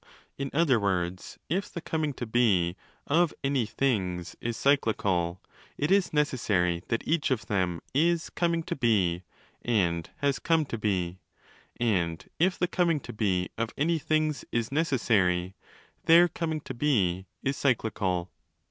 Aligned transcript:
In 0.35 0.49
other 0.51 0.79
words, 0.79 1.37
if 1.47 1.71
the 1.71 1.79
coming 1.79 2.11
to 2.13 2.25
be 2.25 2.75
of 3.05 3.35
any 3.43 3.67
things 3.67 4.35
is 4.41 4.57
cyclical, 4.57 5.39
it 5.77 5.91
is 5.91 6.11
'necessary' 6.11 6.81
that 6.87 7.07
each 7.07 7.29
of 7.29 7.45
them 7.45 7.81
is 7.93 8.31
coming 8.31 8.63
to 8.63 8.75
be 8.75 9.21
and 9.61 10.09
has 10.17 10.39
come 10.39 10.65
to 10.65 10.77
be: 10.79 11.19
and 11.79 12.27
if 12.39 12.57
the 12.57 12.65
coming 12.67 12.99
to 13.01 13.13
be 13.13 13.51
of 13.59 13.69
any 13.77 13.99
things 13.99 14.43
is 14.51 14.71
'necessary', 14.71 15.53
their 16.07 16.27
coming 16.27 16.61
to 16.61 16.73
be 16.73 17.27
is 17.43 17.55
cyclical. 17.55 18.31